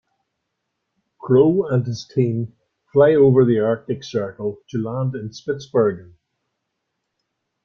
Crowe 1.19 1.67
and 1.67 1.85
his 1.85 2.05
team 2.07 2.57
fly 2.91 3.13
over 3.13 3.45
the 3.45 3.59
Arctic 3.59 4.03
Circle 4.03 4.57
to 4.69 4.79
land 4.79 5.13
in 5.13 5.29
Spitzbergen. 5.31 6.15